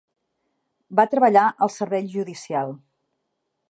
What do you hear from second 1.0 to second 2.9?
Va treballar al servei judicial.